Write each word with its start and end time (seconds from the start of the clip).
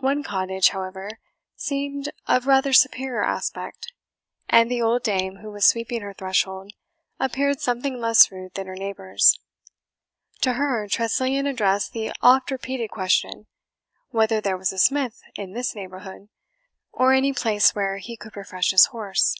One 0.00 0.22
cottage, 0.22 0.68
however, 0.68 1.18
seemed 1.56 2.10
of 2.26 2.46
rather 2.46 2.74
superior 2.74 3.24
aspect, 3.24 3.90
and 4.46 4.70
the 4.70 4.82
old 4.82 5.02
dame, 5.02 5.36
who 5.36 5.50
was 5.50 5.64
sweeping 5.64 6.02
her 6.02 6.12
threshold, 6.12 6.74
appeared 7.18 7.62
something 7.62 7.98
less 7.98 8.30
rude 8.30 8.52
than 8.52 8.66
her 8.66 8.74
neighbours. 8.76 9.40
To 10.42 10.52
her 10.52 10.86
Tressilian 10.88 11.46
addressed 11.46 11.94
the 11.94 12.12
oft 12.20 12.50
repeated 12.50 12.90
question, 12.90 13.46
whether 14.10 14.42
there 14.42 14.58
was 14.58 14.74
a 14.74 14.78
smith 14.78 15.22
in 15.36 15.54
this 15.54 15.74
neighbourhood, 15.74 16.28
or 16.92 17.14
any 17.14 17.32
place 17.32 17.74
where 17.74 17.96
he 17.96 18.14
could 18.14 18.36
refresh 18.36 18.72
his 18.72 18.84
horse? 18.92 19.38